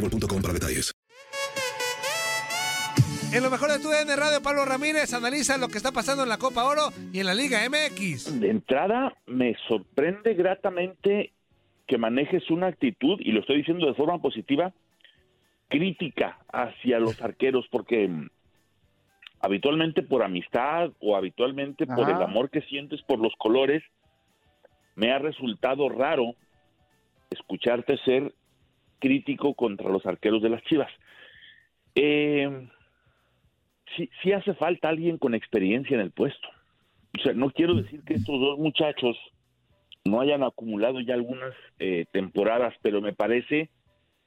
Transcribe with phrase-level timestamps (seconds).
[0.00, 0.92] boostmobile.com para detalles.
[3.32, 6.28] En lo mejor de tu DN Radio, Pablo Ramírez analiza lo que está pasando en
[6.28, 8.40] la Copa Oro y en la Liga MX.
[8.40, 11.32] De entrada, me sorprende gratamente
[11.86, 14.72] que manejes una actitud, y lo estoy diciendo de forma positiva,
[15.68, 18.30] crítica hacia los arqueros, porque mm,
[19.40, 23.82] habitualmente por amistad o habitualmente por el amor que sientes por los colores,
[24.94, 26.34] me ha resultado raro
[27.30, 28.32] escucharte ser
[28.98, 30.90] crítico contra los arqueros de las Chivas.
[31.94, 32.68] Eh,
[33.96, 36.48] sí, sí hace falta alguien con experiencia en el puesto.
[37.18, 39.16] O sea, no quiero decir que estos dos muchachos
[40.04, 43.70] no hayan acumulado ya algunas eh, temporadas, pero me parece,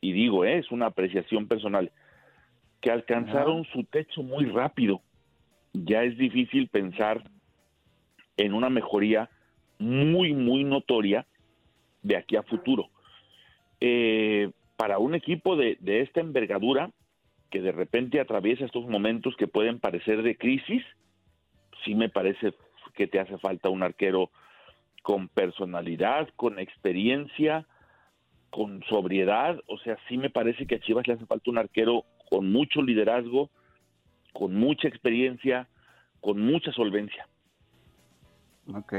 [0.00, 1.92] y digo, eh, es una apreciación personal,
[2.80, 5.02] que alcanzaron su techo muy rápido.
[5.72, 7.22] Ya es difícil pensar
[8.36, 9.28] en una mejoría
[9.78, 11.26] muy, muy notoria
[12.02, 12.88] de aquí a futuro.
[13.80, 16.90] Eh, para un equipo de, de esta envergadura,
[17.50, 20.82] que de repente atraviesa estos momentos que pueden parecer de crisis,
[21.84, 22.54] sí me parece
[22.94, 24.30] que te hace falta un arquero
[25.02, 27.66] con personalidad, con experiencia,
[28.50, 29.60] con sobriedad.
[29.66, 32.82] O sea, sí me parece que a Chivas le hace falta un arquero con mucho
[32.82, 33.50] liderazgo,
[34.32, 35.68] con mucha experiencia,
[36.20, 37.26] con mucha solvencia.
[38.72, 38.94] Ok.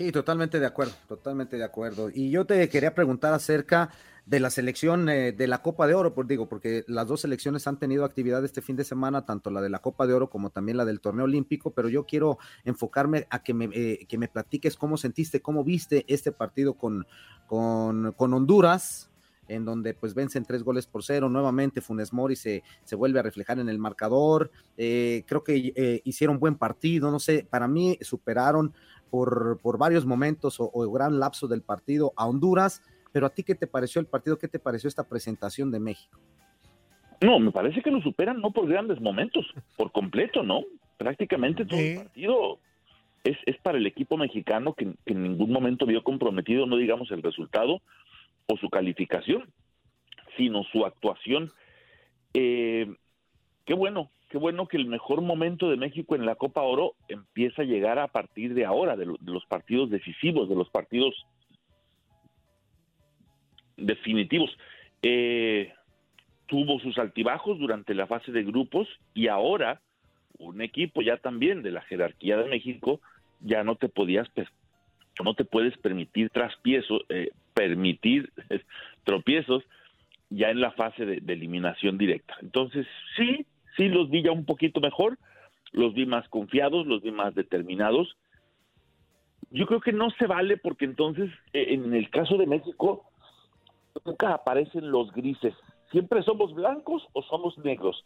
[0.00, 2.08] Sí, totalmente de acuerdo, totalmente de acuerdo.
[2.08, 3.90] Y yo te quería preguntar acerca
[4.24, 7.66] de la selección eh, de la Copa de Oro, por digo, porque las dos selecciones
[7.66, 10.48] han tenido actividad este fin de semana, tanto la de la Copa de Oro como
[10.48, 14.28] también la del torneo olímpico, pero yo quiero enfocarme a que me, eh, que me
[14.28, 17.06] platiques cómo sentiste, cómo viste este partido con,
[17.46, 19.10] con, con Honduras,
[19.50, 23.22] en donde pues vencen tres goles por cero, nuevamente Funes Mori se, se vuelve a
[23.22, 27.98] reflejar en el marcador, eh, creo que eh, hicieron buen partido, no sé, para mí
[28.00, 28.72] superaron
[29.10, 32.82] por, por varios momentos o, o gran lapso del partido a Honduras,
[33.12, 36.18] pero a ti qué te pareció el partido, qué te pareció esta presentación de México?
[37.20, 40.62] No, me parece que lo superan no por grandes momentos, por completo, ¿no?
[40.96, 42.58] Prácticamente todo el partido
[43.24, 47.10] es, es para el equipo mexicano que, que en ningún momento vio comprometido, no digamos
[47.10, 47.82] el resultado
[48.46, 49.50] o su calificación,
[50.36, 51.50] sino su actuación.
[52.32, 52.90] Eh,
[53.66, 57.62] qué bueno, qué bueno que el mejor momento de México en la Copa Oro empieza
[57.62, 61.14] a llegar a partir de ahora, de, lo- de los partidos decisivos, de los partidos
[63.76, 64.50] definitivos.
[65.02, 65.72] Eh,
[66.46, 69.80] tuvo sus altibajos durante la fase de grupos y ahora
[70.38, 73.00] un equipo ya también de la jerarquía de México
[73.40, 74.28] ya no te podías
[75.22, 76.30] no te puedes permitir
[77.08, 78.32] eh, permitir
[79.04, 79.62] tropiezos
[80.28, 82.86] ya en la fase de eliminación directa entonces
[83.16, 83.46] sí
[83.76, 85.18] sí los vi ya un poquito mejor
[85.72, 88.16] los vi más confiados los vi más determinados
[89.50, 93.10] yo creo que no se vale porque entonces eh, en el caso de México
[94.04, 95.54] nunca aparecen los grises.
[95.90, 98.04] Siempre somos blancos o somos negros.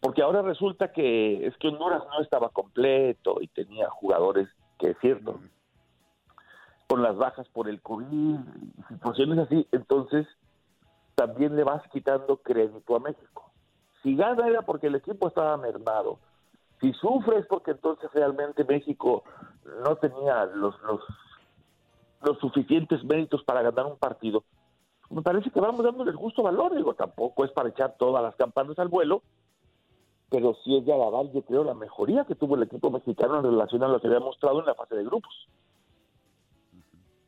[0.00, 4.48] Porque ahora resulta que es que Honduras no estaba completo y tenía jugadores
[4.78, 5.40] que es cierto,
[6.88, 8.36] con las bajas por el COVID,
[8.88, 10.26] situaciones así, entonces
[11.14, 13.53] también le vas quitando crédito a México.
[14.04, 16.18] Si gana era porque el equipo estaba mermado.
[16.80, 19.24] Si sufre es porque entonces realmente México
[19.82, 21.00] no tenía los, los,
[22.22, 24.44] los suficientes méritos para ganar un partido.
[25.08, 28.36] Me parece que vamos dándole el justo valor, digo, tampoco es para echar todas las
[28.36, 29.22] campanas al vuelo,
[30.28, 33.44] pero sí es de alabar, yo creo, la mejoría que tuvo el equipo mexicano en
[33.44, 35.48] relación a lo que había mostrado en la fase de grupos.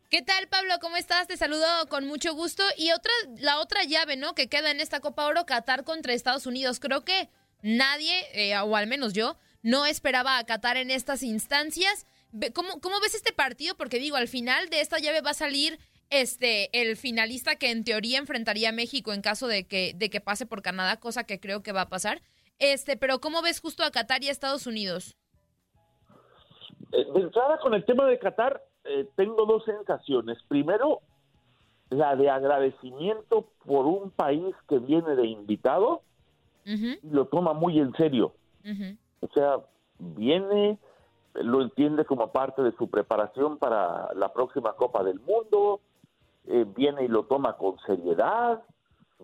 [0.09, 0.75] ¿Qué tal, Pablo?
[0.81, 1.27] ¿Cómo estás?
[1.27, 2.63] Te saludo con mucho gusto.
[2.79, 3.11] Y otra,
[3.41, 4.35] la otra llave, ¿no?
[4.35, 6.79] Que queda en esta Copa Oro, Qatar contra Estados Unidos.
[6.79, 7.29] Creo que
[7.61, 12.07] nadie, eh, o al menos yo, no esperaba a Qatar en estas instancias.
[12.55, 13.77] ¿Cómo, ¿Cómo ves este partido?
[13.77, 15.81] Porque digo, al final de esta llave va a salir
[16.11, 20.21] este el finalista que en teoría enfrentaría a México en caso de que, de que
[20.21, 22.23] pase por Canadá, cosa que creo que va a pasar.
[22.61, 25.17] Este, pero ¿cómo ves justo a Qatar y a Estados Unidos?
[26.93, 30.39] Eh, de entrada con el tema de Qatar, eh, tengo dos sensaciones.
[30.49, 31.01] Primero,
[31.91, 36.03] la de agradecimiento por un país que viene de invitado
[36.65, 38.33] y lo toma muy en serio.
[39.21, 39.61] O sea,
[39.99, 40.79] viene,
[41.35, 45.81] lo entiende como parte de su preparación para la próxima Copa del Mundo,
[46.49, 48.63] eh, viene y lo toma con seriedad,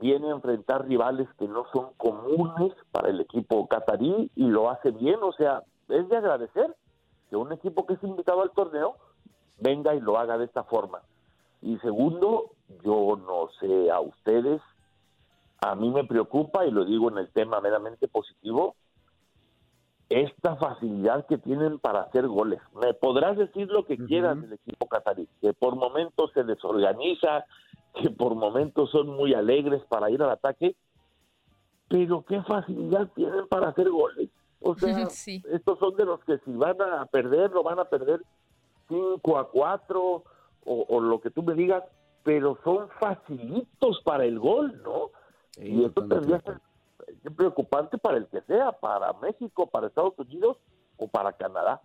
[0.01, 4.93] viene a enfrentar rivales que no son comunes para el equipo catarí y lo hace
[4.93, 6.75] bien, o sea, es de agradecer
[7.29, 8.97] que un equipo que es invitado al torneo
[9.59, 11.03] venga y lo haga de esta forma.
[11.61, 12.51] Y segundo,
[12.85, 14.61] yo no sé a ustedes,
[15.61, 18.75] a mí me preocupa, y lo digo en el tema meramente positivo,
[20.09, 22.61] esta facilidad que tienen para hacer goles.
[22.75, 27.47] Me podrás decir lo que quieras del equipo catarí, que por momentos se desorganiza,
[27.95, 30.75] que por momentos son muy alegres para ir al ataque,
[31.89, 34.29] pero qué facilidad tienen para hacer goles.
[34.61, 34.97] O sea,
[35.53, 38.21] estos son de los que si van a perder, lo van a perder
[38.93, 40.25] 5 a 4
[40.65, 41.83] o, lo que tú me digas,
[42.23, 45.11] pero son facilitos para el gol, ¿no?
[45.57, 46.53] y esto tendría que
[47.23, 50.59] ser preocupante para el que sea, para México, para Estados Unidos
[50.97, 51.81] o para Canadá.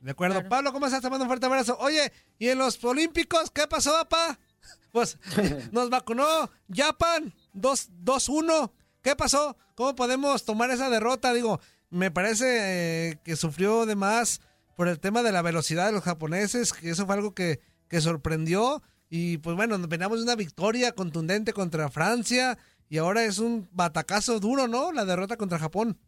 [0.00, 0.48] De acuerdo.
[0.48, 1.02] Pablo, ¿cómo estás?
[1.02, 1.76] Te mando un fuerte abrazo.
[1.80, 4.38] Oye, ¿y en los Olímpicos qué pasó, papá?
[4.90, 5.18] Pues
[5.72, 6.24] nos vacunó
[6.72, 8.70] Japan 2-1.
[9.02, 9.56] ¿Qué pasó?
[9.74, 11.32] ¿Cómo podemos tomar esa derrota?
[11.32, 11.60] Digo,
[11.90, 14.40] me parece eh, que sufrió de más
[14.78, 17.58] por el tema de la velocidad de los japoneses, que eso fue algo que,
[17.88, 18.80] que sorprendió.
[19.10, 22.56] Y pues bueno, veníamos de una victoria contundente contra Francia
[22.88, 24.92] y ahora es un batacazo duro, ¿no?
[24.92, 25.98] La derrota contra Japón.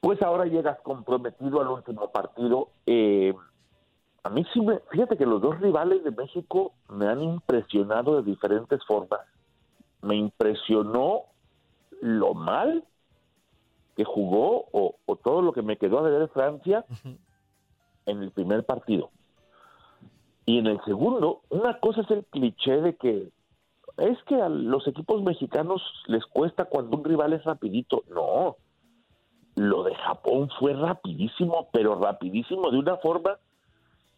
[0.00, 2.70] Pues ahora llegas comprometido al último partido.
[2.86, 3.32] Eh,
[4.24, 8.28] a mí sí me, fíjate que los dos rivales de México me han impresionado de
[8.28, 9.20] diferentes formas.
[10.02, 11.20] Me impresionó
[12.00, 12.82] lo mal
[13.96, 16.84] que jugó o, todo lo que me quedó a ver Francia
[18.06, 19.10] en el primer partido.
[20.46, 23.30] Y en el segundo, una cosa es el cliché de que
[23.96, 28.02] es que a los equipos mexicanos les cuesta cuando un rival es rapidito.
[28.10, 28.56] No,
[29.54, 33.38] lo de Japón fue rapidísimo, pero rapidísimo de una forma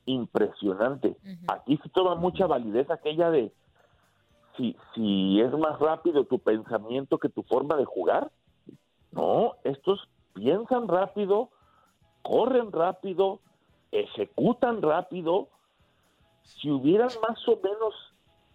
[0.06, 1.16] impresionante.
[1.48, 3.52] Aquí se toma mucha validez aquella de
[4.56, 8.30] si, si es más rápido tu pensamiento que tu forma de jugar.
[9.16, 11.48] No, estos piensan rápido,
[12.22, 13.40] corren rápido,
[13.90, 15.48] ejecutan rápido.
[16.42, 17.94] Si hubieran más o menos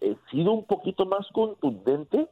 [0.00, 2.28] eh, sido un poquito más contundente,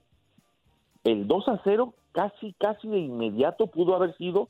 [1.03, 4.49] el 2 a 0 casi, casi de inmediato pudo haber sido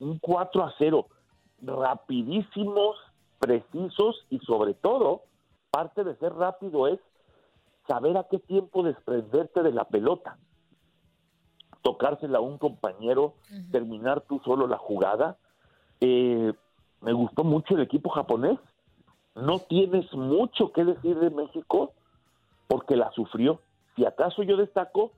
[0.00, 1.06] un 4 a 0.
[1.62, 2.96] Rapidísimos,
[3.38, 5.22] precisos y sobre todo,
[5.70, 7.00] parte de ser rápido es
[7.88, 10.36] saber a qué tiempo desprenderte de la pelota,
[11.84, 13.34] tocársela a un compañero,
[13.70, 15.36] terminar tú solo la jugada.
[16.00, 16.52] Eh,
[17.02, 18.58] me gustó mucho el equipo japonés.
[19.34, 21.92] No tienes mucho que decir de México
[22.68, 23.60] porque la sufrió.
[23.94, 25.12] Si acaso yo destaco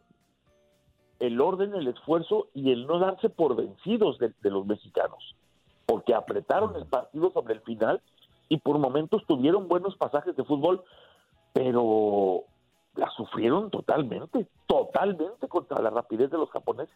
[1.21, 5.37] el orden, el esfuerzo y el no darse por vencidos de los mexicanos,
[5.87, 8.03] porque apretaron el partido sobre el final
[8.49, 10.83] y por momentos tuvieron buenos pasajes de fútbol,
[11.53, 12.45] pero
[12.97, 16.95] la sufrieron totalmente, totalmente contra la rapidez de los japoneses.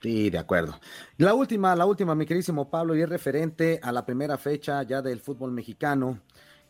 [0.00, 0.74] Sí, de acuerdo.
[1.18, 5.02] La última, la última, mi queridísimo Pablo, y es referente a la primera fecha ya
[5.02, 6.20] del fútbol mexicano.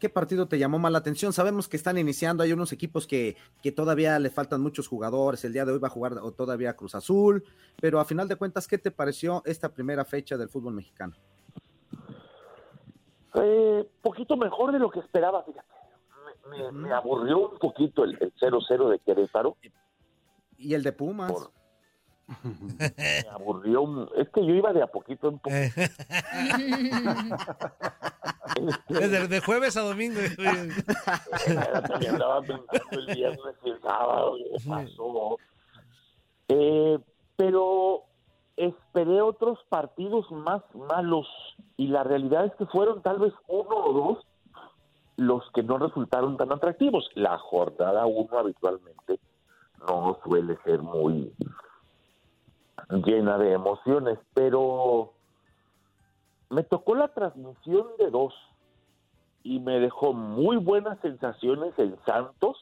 [0.01, 1.33] ¿Qué partido te llamó más la atención?
[1.33, 5.53] Sabemos que están iniciando, hay unos equipos que, que todavía le faltan muchos jugadores, el
[5.53, 7.45] día de hoy va a jugar todavía Cruz Azul,
[7.81, 11.15] pero a final de cuentas, ¿qué te pareció esta primera fecha del fútbol mexicano?
[13.35, 15.80] Eh, poquito mejor de lo que esperaba, fíjate.
[16.51, 19.57] Me, me aburrió un poquito el el 0-0 de Querétaro.
[20.59, 21.33] Y el de Pumas.
[22.97, 23.83] Me aburrió.
[23.83, 25.75] un- Es que yo iba de a poquito en poquito.
[28.89, 30.21] Desde de jueves a domingo.
[30.39, 30.49] Me
[32.09, 34.35] andaba pensando el viernes y el sábado.
[34.37, 35.37] ¿Qué pasó?
[36.49, 36.99] Eh,
[37.37, 38.03] pero
[38.57, 41.27] esperé otros partidos más malos
[41.77, 44.19] y la realidad es que fueron tal vez uno o dos
[45.21, 47.11] los que no resultaron tan atractivos.
[47.15, 49.21] La jornada uno habitualmente
[49.87, 51.31] no suele ser muy
[53.05, 55.13] llena de emociones, pero
[56.49, 58.33] me tocó la transmisión de dos
[59.43, 62.57] y me dejó muy buenas sensaciones en Santos.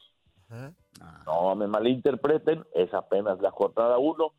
[1.25, 4.33] No me malinterpreten, es apenas la jornada uno,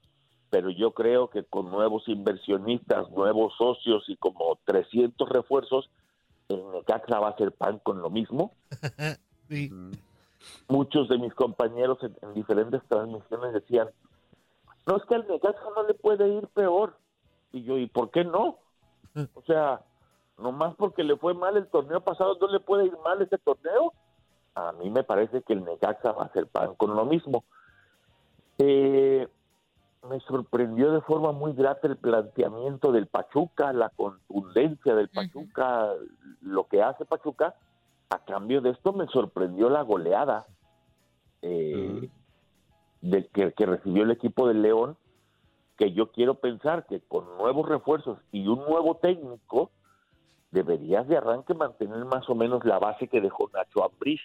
[0.50, 5.88] pero yo creo que con nuevos inversionistas, nuevos socios y como 300 refuerzos,
[6.50, 8.52] el Necaxa va a hacer pan con lo mismo.
[10.68, 13.88] Muchos de mis compañeros en, en diferentes transmisiones decían,
[14.86, 16.96] no es que al Necaxa no le puede ir peor.
[17.52, 18.58] Y yo, ¿y por qué no?
[19.34, 19.82] O sea,
[20.38, 23.92] nomás porque le fue mal el torneo pasado, ¿no le puede ir mal este torneo?
[24.54, 27.44] A mí me parece que el Necaxa va a hacer pan con lo mismo.
[28.58, 29.28] Eh,
[30.08, 35.90] me sorprendió de forma muy grata el planteamiento del Pachuca, la contundencia del Pachuca,
[36.40, 37.54] lo que hace Pachuca.
[38.10, 40.46] A cambio de esto me sorprendió la goleada
[41.42, 42.08] eh,
[43.02, 44.96] de que, que recibió el equipo del León,
[45.76, 49.70] que yo quiero pensar que con nuevos refuerzos y un nuevo técnico,
[50.50, 54.20] deberías de arranque mantener más o menos la base que dejó Nacho Ambriz.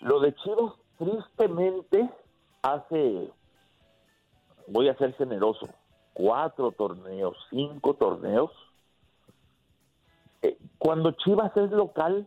[0.00, 2.08] Lo de Chivas, tristemente,
[2.62, 3.30] hace,
[4.68, 5.68] voy a ser generoso,
[6.12, 8.50] cuatro torneos, cinco torneos.
[10.42, 12.26] Eh, cuando Chivas es local,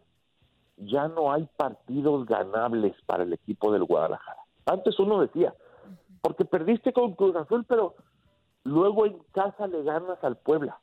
[0.77, 4.41] ya no hay partidos ganables para el equipo del Guadalajara.
[4.65, 5.53] Antes uno decía,
[6.21, 7.95] porque perdiste con Cruz Azul, pero
[8.63, 10.79] luego en casa le ganas al Puebla.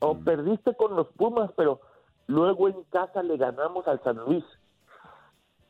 [0.00, 1.80] O perdiste con los Pumas, pero
[2.26, 4.44] luego en casa le ganamos al San Luis.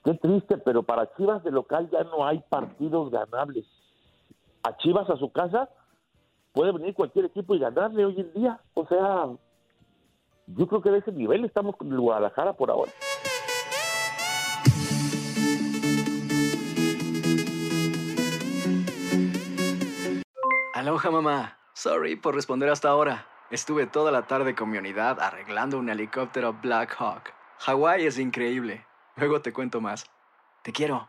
[0.05, 3.67] Qué triste, pero para Chivas de local ya no hay partidos ganables.
[4.67, 5.69] A Chivas a su casa
[6.53, 8.61] puede venir cualquier equipo y ganarle hoy en día.
[8.75, 9.29] O sea,
[10.49, 12.91] yo creo que de ese nivel estamos con el Guadalajara por ahora.
[20.75, 21.59] Aloha mamá.
[21.73, 23.25] Sorry por responder hasta ahora.
[23.53, 27.33] Estuve toda la tarde con mi unidad arreglando un helicóptero Black Hawk.
[27.59, 28.85] Hawái es increíble.
[29.15, 30.11] Luego te cuento más.
[30.63, 31.09] Te quiero.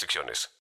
[0.01, 0.51] restricciones.